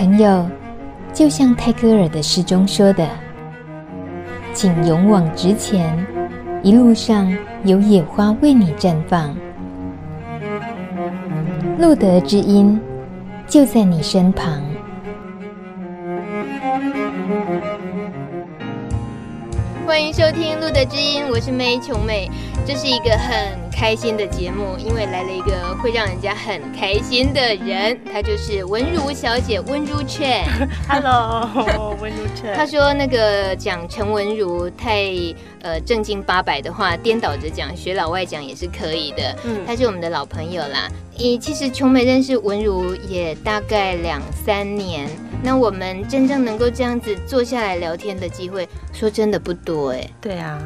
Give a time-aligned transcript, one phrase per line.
[0.00, 0.48] 朋友，
[1.12, 3.06] 就像泰戈尔的诗中说的
[4.54, 5.94] ：“请勇往直前，
[6.62, 7.30] 一路上
[7.64, 9.36] 有野花为你绽放，
[11.78, 12.80] 路德之音
[13.46, 14.58] 就在你身旁。”
[19.86, 22.30] 欢迎收听《路德之音》，我是妹琼美。
[22.66, 30.44] 这是一个很开心的节目，因为来了一个会让人家很开心的人，她就是文如小姐温如劝。
[30.88, 32.54] Hello，温如劝。
[32.54, 35.10] 她说那个讲陈文如太
[35.62, 39.36] 呃正经八百的话，颠倒着讲学老外讲也是可以的。
[39.44, 40.88] 嗯，她是我们的老朋友啦。
[41.16, 45.08] 你其实琼美认识文如也大概两三年。
[45.42, 50.10] 那我们真正能够这样子坐下来聊天的机会，说真的不多哎。
[50.20, 50.60] 对啊，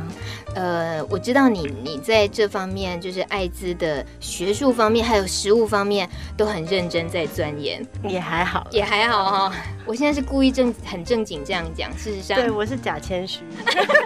[0.55, 7.87] 呃，我知道你你在这方面，就是艾滋的学术方面，还有实务方面，都很认真在钻研。
[8.03, 9.53] 也还好，也还好哈、哦。
[9.87, 13.41] 我现在是故意正很正经这样讲，事实上，对我是假谦虚。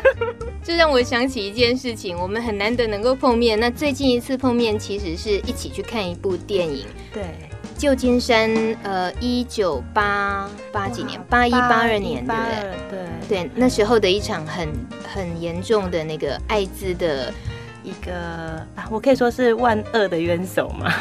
[0.63, 3.59] 这让我想起一件事情，我们很难得能够碰面。
[3.59, 6.87] 那最近一次碰面，其实是一起去看一部电影。
[7.13, 7.25] 对。
[7.79, 8.51] 旧金山，
[8.83, 12.99] 呃，一九八八几年，八一八二年，对不对？
[13.29, 14.69] 对对，那时候的一场很
[15.15, 17.33] 很严重的那个艾滋的
[17.85, 18.13] 一个，
[18.75, 20.93] 啊，我可以说是万恶的冤手嘛，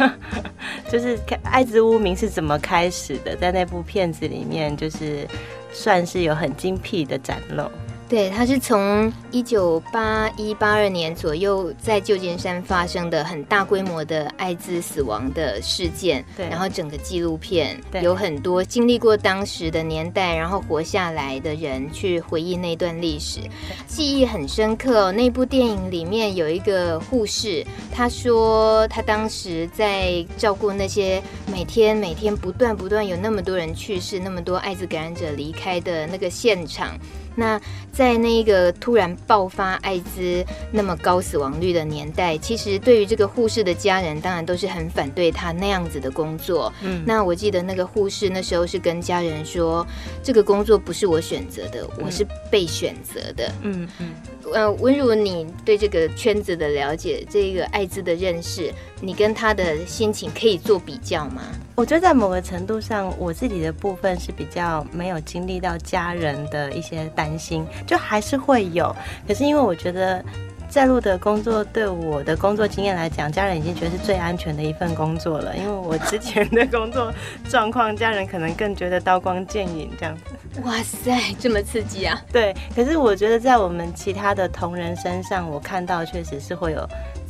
[0.91, 5.27] 就是艾滋污名是怎么开始的，在那部片子里面，就是
[5.73, 7.63] 算是有很精辟的展露。
[8.09, 23.41] 对，它是从一九八一八二年左右在旧金山发生的很大规模的艾滋死亡的事件，对，然后整个纪录片有很多经历过当时的年代，然后活下来的人去回忆那段历史，
[23.87, 25.11] 记忆很深刻哦。
[25.11, 27.61] 那部电影里面有一个护士，
[27.91, 31.21] 她说她当时在照顾那些
[31.51, 36.97] 每天每天不断不断有那么多人去世，那么多艾滋感染者离开的那个现场。
[37.37, 37.61] 那
[37.93, 46.73] 在那个突然爆发艾滋那么高死亡率的年代，其实对于这个护士的家人，当然都是很反对他那样子的工作。
[46.81, 49.85] 嗯，那我记得那个护士那时候是跟家人说，
[50.23, 53.51] 这个工作不是我选择的，我是被选择的。
[53.61, 54.09] 嗯嗯。
[54.53, 58.71] 呃，文如，你对这个圈子的了解，这个艾滋的认识，
[59.01, 61.41] 你跟他的心情可以做比较吗？
[61.75, 68.95] 我觉得在某个程度上，我自己的部分是比较没有经历到家人的一些担心，就还是会有。
[69.27, 70.23] 可是因为我觉得。
[70.69, 75.55] 在路的工作对我的工作经验来讲，家人已经觉得是最安全的一份工作了。
[75.55, 77.09] 因为我之前的工作
[77.49, 80.23] 状况，家人可能更觉得刀光剑影这样子。
[80.65, 82.21] 哇塞，这么刺激啊！
[82.33, 86.85] 对，可是我觉得在我们其他的同仁身上，我看到确实是会有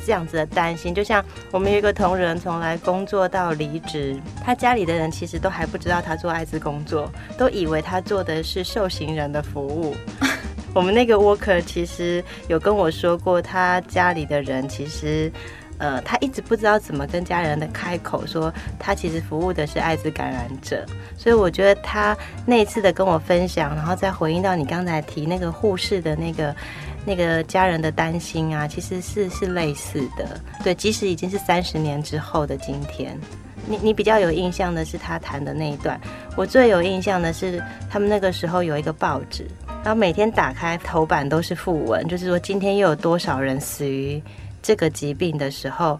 [0.08, 0.94] 这样子的担心。
[0.94, 9.94] 就像我们有一个同仁从来工作到离职，他家里的人其实都还不知道他做艾滋工作，都以为他做的是受刑人的服务。
[10.74, 15.30] 我们那个 worker 其实有跟我说过，他家里的人其实，
[15.78, 20.84] 呃，他一直不知道怎么跟家人的开口说，他其实服务的是艾滋感染者。
[21.16, 26.54] 所以我觉得他那一次的跟我分享，然后再回应到你刚才提那个护士的那个
[27.04, 30.40] 那个家人的担心啊，其实是是类似的。
[30.62, 33.18] 对，即使已经是三十年之后的今天，
[33.66, 36.00] 你你比较有印象的是他谈的那一段，
[36.36, 39.46] 我最有印象的是他们那个时候有一个报纸。
[39.84, 44.20] 然后每天打开头版都是訃闻，就是说今天又有多少人死于
[44.68, 45.98] 这个疾病的时候，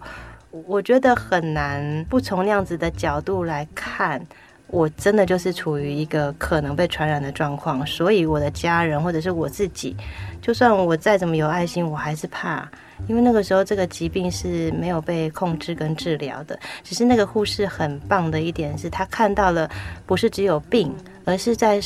[0.67, 4.23] 我觉得很难不从那样子的角度来看。
[4.67, 9.95] 我真的就是处于一个可能被传染的状况，所以我的家人或者是我自己，
[10.39, 12.69] 就算我再怎么有爱心，我还是怕，
[13.07, 16.59] 因为那个时候这个疾病是没有被控制跟治疗的。
[16.83, 19.67] 只是那个护士很棒的一点是，他看到了
[20.05, 21.81] 不是只有病，而是在。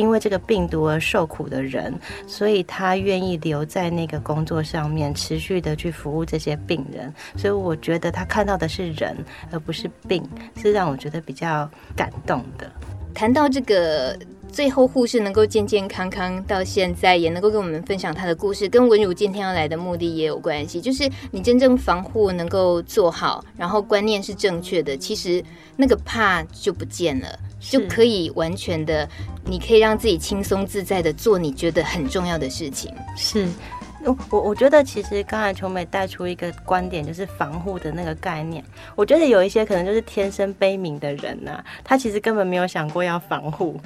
[0.00, 1.92] 因为这个病毒而受苦的人，
[2.26, 7.12] 所以他愿意留在那个工作上面，持续的去服务这些病人。
[7.36, 9.14] 所以我觉得他看到的是人，
[9.52, 12.70] 而不是病，是让我觉得比较感动的。
[13.12, 14.18] 谈到这个，
[14.50, 20.80] 最后护士能够健健康康到现在，也能够跟我们分享他的故事，跟文如今天要来的目的也有关系。
[20.80, 25.44] 就是你真正防护能够做好，然后观念是正确的，其实
[25.76, 27.38] 那个怕就不见了。
[27.60, 29.08] 就可以完全的，
[29.44, 32.92] 你可以让自己轻松自在的做你觉得很重要的事情。
[33.16, 33.46] 是，
[34.30, 38.64] 我我觉得其实刚才琼美带出一个观点，就是防护的那个概念。
[38.96, 43.78] 我觉得有一些可能就是天生悲悯的人呐、啊，他其实根本没有想过要防护，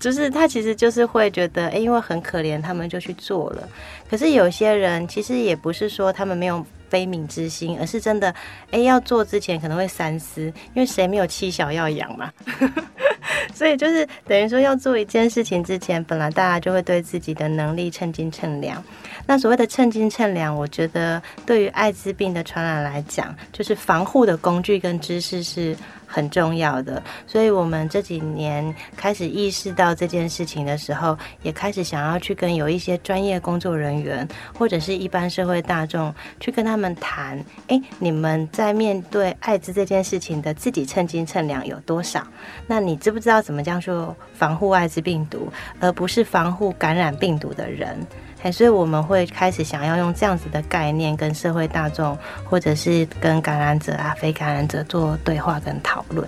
[0.00, 3.68] 就是他其实就是会觉得，哎，因为很可怜，他们就去做了。
[4.10, 6.64] 可是有些人其实也不是说他们没有。
[6.92, 8.34] 悲悯之心，而是真的，
[8.70, 12.30] 哎，要做之前可能会三思，因为谁没有妻小要养嘛？
[13.54, 18.82] 所以就是等于说要做一件事情之前，本来大家就会对自己的能力称斤称两。
[19.26, 25.76] 那所谓的称斤称两，我觉得对于艾滋病的传染来讲，就是防护的工具跟知识是
[26.12, 27.02] 很重要的。
[27.26, 42.22] 所以我们这几年开始意识到这件事情的时候，也开始想要去跟有一些专业工作人员或者是一般社会大众去跟他们谈：哎，你们在面对艾滋这件事情的自己称斤称两有多少？
[42.66, 45.50] 那你知不知道怎么这样说防护艾滋病毒，
[45.80, 47.98] 而不是防护感染病毒的人？
[48.50, 56.26] 所以我们会开始想要用这样子的概念跟社会大众，或者是跟感染者啊、非感染者做对话跟讨论。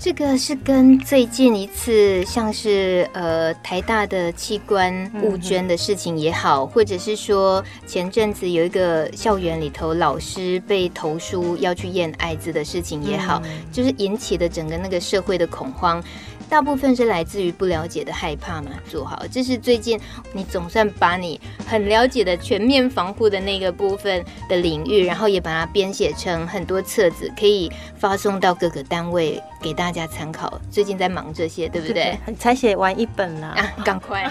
[0.00, 16.00] 这个是跟最近一次像是呃台大的器官募捐的事情也好，或者是说前阵子有一个校园里头老师被投诉要去验艾滋的事情也好，就是引起的整个那个社会的恐慌。
[16.48, 20.00] 大部分是来自于不了解的害怕嘛，做好，这是最近
[20.32, 30.58] 你总算把你很了解的全面防护的那个部分的领域，然后也把它编写成很多册子，可以发送到各个单位给大家参考。
[30.70, 32.18] 最近在忙这些， 对不对？
[32.38, 34.26] 才写完一本啦，啊，赶快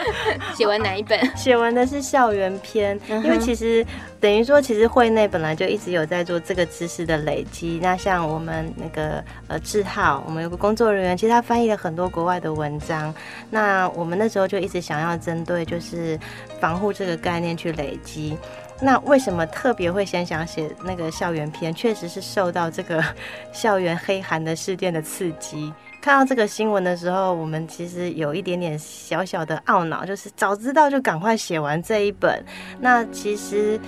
[0.56, 1.20] 写完哪一本？
[1.36, 3.84] 写完的是校园篇，因为其实
[4.18, 7.78] 等于说，其实会内本来就一直有在做这个知识的累积。
[7.82, 11.58] 那像我们那个呃志浩，我们有个工作人员，其实他翻。
[11.58, 13.12] 翻译了很多国外的文章，
[13.50, 16.16] 那我们那时候就一直想要针对就是
[16.60, 18.38] 防护这个概念去累积。
[18.80, 21.74] 那为什么特别会先想写那个校园片？
[21.74, 23.02] 确实是受到这个
[23.52, 25.72] 校园黑寒的事件的刺激。
[26.00, 32.44] 看到这个新闻的时候，我们其实有一点点小小的懊恼，就是早知道就赶快写完这一本。
[32.80, 33.80] 那其实。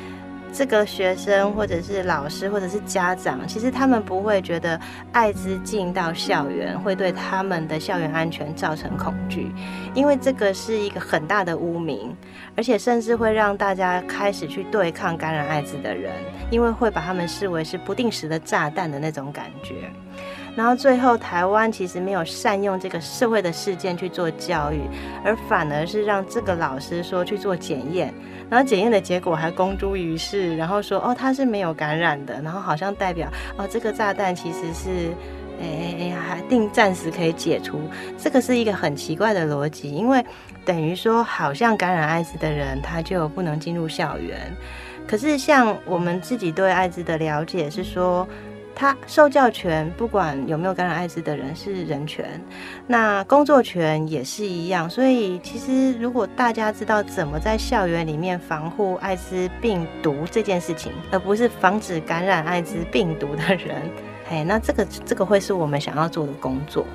[0.52, 4.78] 这个学生或者是老师或者是家长，其实他们不会觉得
[5.12, 9.50] 艾滋进到校园会对他们的校园安全造成恐惧，
[9.94, 12.14] 因为这个是一个很大的污名，
[12.56, 16.12] 而且甚至会让大家开始去对抗感染艾滋的人，
[16.50, 19.90] 因为会把他们视为是不定时的炸弹的那种感觉。
[20.56, 24.82] 然后最后，台湾其实没有善用这个社会的事件去做教育，
[25.24, 28.12] 而反而是让这个老师说去做检验，
[28.50, 35.14] 然后检验的结果还公诸于世，然后说哦他是没有感染的，然后好像代表哦这个炸弹其实是
[35.62, 37.80] 哎还定暂时可以解除，
[38.18, 40.22] 这个是一个很奇怪的逻辑，因为
[40.64, 44.54] 等于说好像感染艾滋的人他就不能进入校园，
[45.06, 48.28] 可是像我们自己对艾滋的了解是说。
[48.80, 52.40] 他受教权，不管有没有感染艾滋的人是人权，
[52.86, 54.88] 那工作权也是一样。
[54.88, 63.82] 所以其实如果大家知道怎么在校园里面防护艾滋病毒这件事情，而不是防止感染艾滋病毒的人，
[64.30, 66.86] 哎，那这个这个会是我们想要做的工作。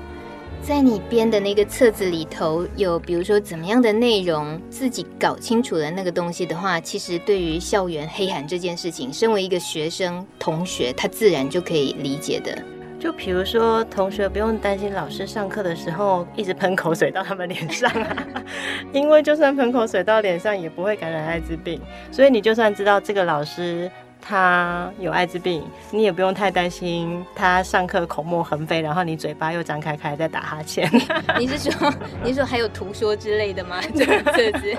[0.62, 12.58] 在你编的那个册子里头，有比如说怎么样的内容，自己搞清楚了那个东西的话，其实对于校园黑函这件事情，身为一个学生同学，他自然就可以理解的。
[12.98, 18.26] 就比如说，同学不用担心老师上课的时候一直喷口水到他们脸上啊，
[18.92, 21.80] 因为就算喷口水到脸上，也不会感染艾滋病，
[22.10, 23.88] 所以你就算知道这个老师。
[24.20, 30.90] 他有艾滋病，你也不用太担心他上课口沫横飞，然后你嘴巴又张开开在打哈欠。
[31.38, 31.92] 你是说，
[32.24, 33.80] 你是说还有图说之类的吗？
[33.94, 34.76] 这个册子，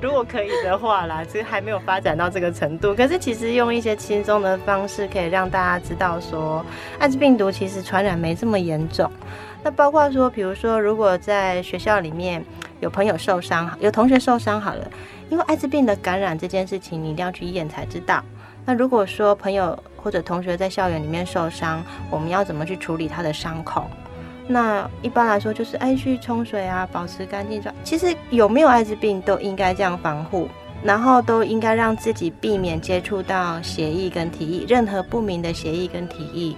[0.00, 2.94] 如果可以的话啦，其实还没有发展到这个程度。
[2.94, 6.64] 可是其实用一些轻松的方式，可以让大家知道说，
[6.98, 9.10] 艾滋病毒其实传染没这么严重。
[9.64, 12.44] 那包括说，比如说，如果在学校里面
[12.80, 14.90] 有朋友受伤，有同学受伤好了，
[15.30, 18.22] 因为艾滋病的感染这件事情，你一定要去验才知道。
[18.64, 23.86] 那如果说朋友或者同学在校园里面受伤，我们要怎么去处理他的伤口？
[24.46, 27.62] 那一般来说就是哎去冲水啊，保持干净。
[27.84, 30.48] 其实有没有艾滋病都应该这样防护，
[30.82, 36.56] 然后都应该让自己避免接触到血液跟体液，任何不明的血液跟体液。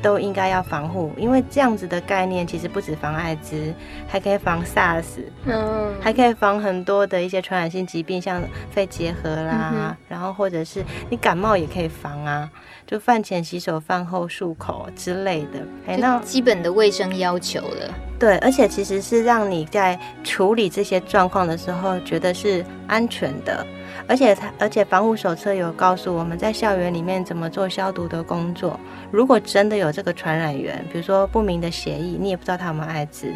[0.00, 3.74] 都应该要防护，因为这样子的概念其实不止防艾滋，
[4.06, 5.04] 还可以防 SARS，
[5.44, 12.50] 嗯，还可以防很多的一些传染性疾病，像肺结核啦，嗯、然后或者是你感冒也可以防啊，
[12.86, 17.94] 就饭前洗手、饭后漱口之类的，哎，那基本的卫生要求了。
[18.18, 23.64] 对，而且其实是让你在处理这些状况的时候觉得是安全的。
[24.06, 28.78] 而且它，而且防护手册有告诉我们在校园里面怎么做消毒的工作。
[29.10, 33.26] 如果真的有这个传染源，比如说不明的协议，你也不知道他有没有艾滋。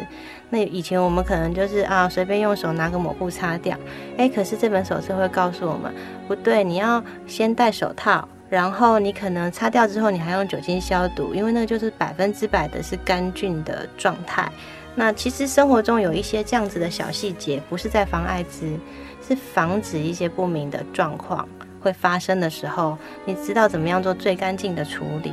[0.49, 3.77] 那以前我们可能就是啊，随便用手拿个抹布擦掉。
[4.17, 5.91] 哎，可是这本手册会告诉我们，
[6.27, 14.51] 不对，你要先戴手套，然后你可能擦掉之后，你还用酒精消毒，因为那个就是百分之百的是干净的状态。
[14.95, 18.77] 那其实生活中有一些这样子的小细节，不是在防艾滋，
[19.25, 21.47] 是防止一些不明的状况
[21.79, 25.31] 会发生的时候，你知道怎么样做最干净的处理。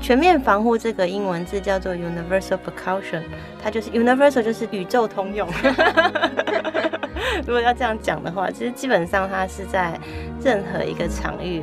[0.00, 3.22] 全面防护这个英文字叫做 universal precaution，
[3.62, 5.48] 它就是 universal 就是宇宙通用。
[7.46, 9.98] 如果要这样讲的话，其实基本上它是在
[10.42, 11.62] 任何一个场域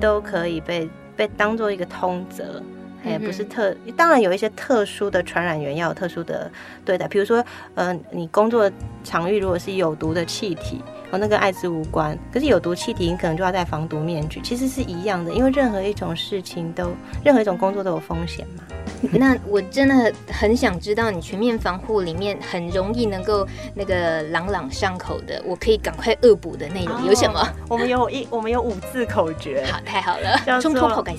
[0.00, 2.62] 都可以被被当做一个通则。
[3.04, 6.50] 也不是特，当然有一些特殊的传染源要有特殊的
[6.84, 7.44] 对待，比如说，
[7.76, 8.68] 呃，你工作
[9.04, 16.90] 场域如果是有毒的气体，和那跟艾滋无关，可是有毒气体你可能就要戴防毒面具，其实是一样的，因为任何一种事情都，
[17.24, 18.62] 任何一种工作都有风险嘛。
[19.12, 27.40] 那我真的很想知道，你全面防护里面很容易能够那个朗朗上口的，我可以赶快恶补的内容有什么？
[27.40, 29.66] 哦、 我们有一，我们有五字口诀。
[29.70, 31.14] 好，太好了， 叫做“改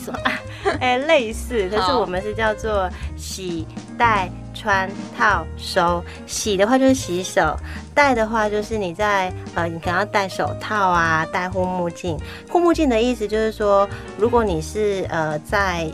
[0.80, 3.66] 哎，类似，可是我们是叫做洗、
[3.98, 6.04] 戴、穿、套、收。
[6.26, 7.56] 洗的话就是洗手，
[7.94, 12.18] 戴的话就是你在呃，你可能要戴手套啊，戴护目镜。
[12.50, 13.88] 护目镜的意思就是说，
[14.18, 15.88] 如果你是呃在。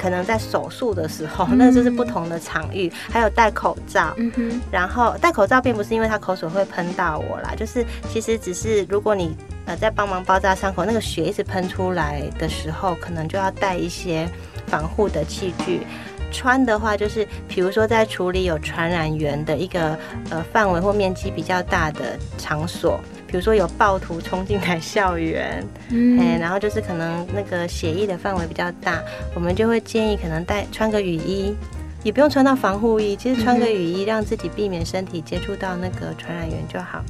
[0.00, 4.14] 可能在手术的时候，那就是不同的场域，还有戴口罩。
[4.16, 14.28] 嗯哼，然后戴口罩并不是因为他口水会喷到我啦，就是其实只是如果你呃在帮忙包扎伤口，那个血一直喷出来的时候，可能就要带一些
[14.68, 15.84] 防护的器具。
[16.30, 19.98] 穿的话就是，比如说在处理有传染源的一个
[20.30, 23.00] 呃范围或面积比较大的场所。
[23.26, 29.02] 比如说有暴徒冲进来校园，嗯，哎，然后就是可能那个血液的范围比较大，
[29.34, 31.54] 我们就会建议可能带穿个雨衣，
[32.02, 37.04] 也不用穿到防护衣，其实穿个雨衣让自己避免身体接触到那个传染源就好。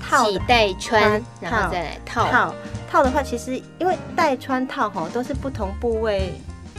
[0.00, 2.54] 套洗带穿，然后再来套套
[2.88, 6.34] 套的话，其实因为带穿套吼都是不同部位。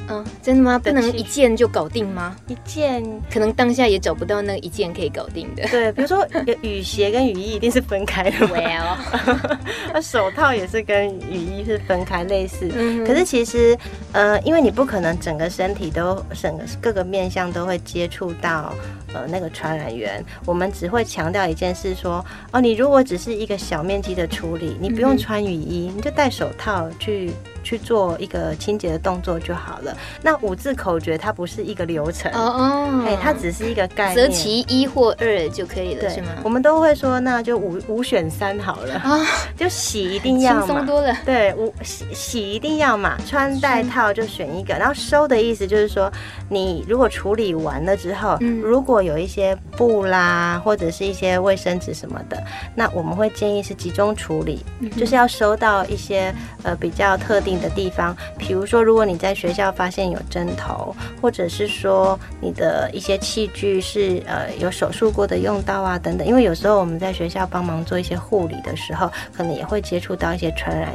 [0.10, 0.80] 嗯，真的吗？
[0.80, 2.36] 不能一件就搞定吗？
[2.48, 5.68] 一件可能当下也找不到那一件可以搞定的。
[5.68, 6.28] 对，比如说
[6.62, 8.48] 雨鞋跟雨衣一定是分开的。
[8.48, 8.98] Well，
[9.94, 12.70] 那手套也是跟雨衣是分开类似。
[12.76, 13.06] 嗯。
[13.06, 13.78] 可是其实，
[14.12, 18.74] 呃，因为你不可能整个身体都整个各个面向都会接触到
[19.14, 27.32] 呃那个传染源，我们只会强调一件事说，哦，你如果只是一个小面积的处理，你不用穿雨衣，嗯、你就戴手套去。
[27.70, 29.96] 去做一个清洁的动作就好了。
[30.24, 36.30] 那五字口诀它不是一个流程哦哦，哎，它只是一个概念，择其一或二就可以了，是吗？
[36.44, 39.20] 我们都会说，那就五五选三好了啊，
[39.56, 41.16] 就洗一定要嘛，轻松多了。
[41.24, 46.12] 对，五洗洗一定要嘛，穿戴套就选一个，然后收的意思就是说，
[46.50, 54.66] 你如果处理完了之后，如果有一些布啦或者是一些卫生纸什么的，那我们会建议是集中处理，
[54.98, 56.34] 就是要收到一些
[56.64, 57.59] 呃比较特定。
[57.60, 70.90] 的地方，比如说，如果你在学校发现有针头，或者是说你的一些器具是呃有手术过的用到啊等等，因为有时候我们在学校帮忙做一些护理的时候，可能也会接触到一些传染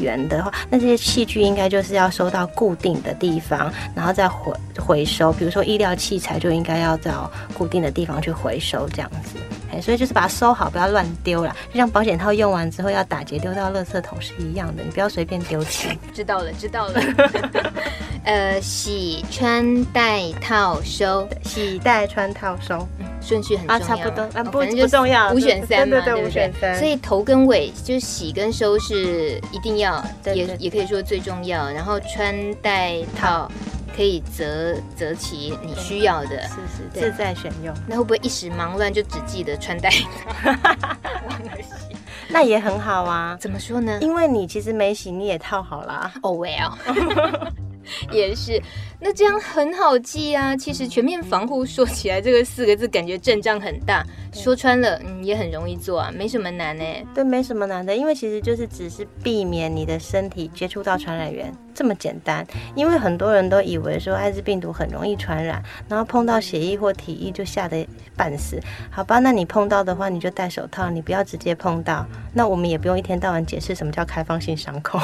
[0.00, 5.32] 源的话，那这些器具应该就是要收到固定的地方，然后再回回收。
[5.32, 9.38] 比如说医疗器材就应该要找固定的地方去回收，这样子。
[9.82, 11.54] 所以就是把它收好，不要乱丢了。
[11.70, 15.96] 就像保险套用完之后要打结丢到垃圾桶是一样的，你不要随便丢弃。
[16.12, 17.00] 知道了，知道了。
[18.24, 22.86] 呃，洗、穿、戴、套、收，洗、戴、穿、套、收，
[23.28, 23.84] 顺序很重要。
[23.84, 26.74] 啊，差不多，啊，不不重要，五选三嘛，对对对，五选三。
[26.78, 31.70] 所以头跟尾就是洗跟收是一定要，也也可以说最重要。
[31.70, 33.50] 然后穿、戴、套。
[33.96, 37.74] 可以择择其你需要的，是是自在选用。
[37.84, 39.90] 那会不会一时忙乱就只记得穿戴？
[42.30, 43.36] 那也很好啊。
[43.40, 43.98] 怎么说呢？
[44.00, 46.12] 因为你其实没洗，你也套好了。
[46.20, 46.74] Oh well，
[48.10, 48.60] 也是。
[49.00, 50.56] 那这样很好记啊！
[50.56, 54.04] 其实全面防护说起来这个四个字，感觉阵仗很大。
[54.38, 56.84] 说穿了，嗯，也很容易做啊，没什么难呢。
[57.14, 62.46] 对，没什么难的，因为其实就是只是避免你的身体接触到传染源，这么简单。
[62.74, 68.60] 因为很多人都以为说艾滋病毒很容易传染，然后碰到血液或体液就吓得半死。
[68.90, 72.06] 好吧，那你碰到的话，你就戴手套，你不要直接碰到。
[72.32, 75.00] 那我们也不用一天到晚解释什么叫开放性伤口。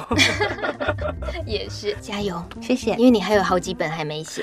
[1.47, 2.93] 也是，加油，谢谢。
[2.93, 3.85] 因为你还有好几本。
[3.95, 4.43] 还没写，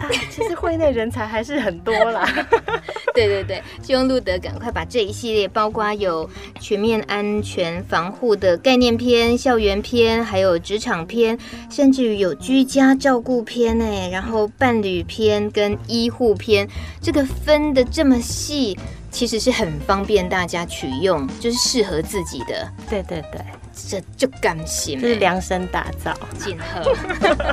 [0.00, 2.26] 啊，其实会内人才还是很多啦。
[3.14, 6.28] 对对对，希望路德赶快把这一系列，包括有
[6.58, 11.38] 全面安全防护的概念片、校园篇，还有职场篇，
[11.68, 16.66] 甚至于有居家照顾篇哎，然后伴侣篇跟医护篇，
[17.02, 18.78] 这个分的这么细，
[19.10, 22.66] 其实是很方便大家取用，就是适合自己的。
[22.88, 23.40] 对对对。
[23.88, 26.94] 这就甘心，这是量身打造，锦贺，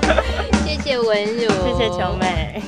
[0.65, 2.61] 谢谢文如，谢谢琼美。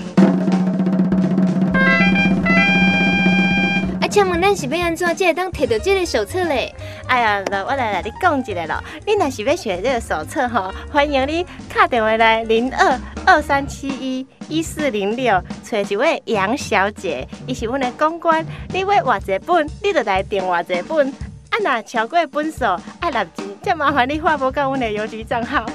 [4.11, 6.73] 请问咱是要安怎才会当摕到这个手册嘞？
[7.05, 8.83] 哎呀，我来来你讲一下咯。
[9.05, 18.43] 你若是要学这个手册吼，欢迎你打电话来零二二三七一一四零六，找一位杨小姐，伊是阮的公关。
[18.69, 21.07] 你要画一本，你就来电话一本。
[21.51, 22.65] 啊，若超过本数
[22.99, 23.23] 爱纳
[23.59, 25.65] 钱，再麻烦你划拨到阮的邮局账号。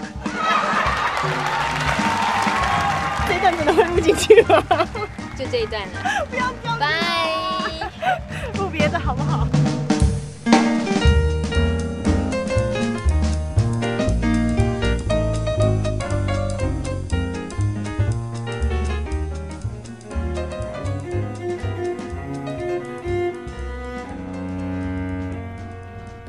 [3.28, 4.62] 这段真的会录进去吗？
[5.36, 6.26] 就这一段了。
[6.30, 6.78] 不要讲。
[6.78, 6.88] 拜。
[8.58, 9.46] 录别的好不好？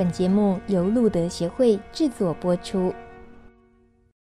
[0.06, 2.94] 本节目由路德协会制作播出。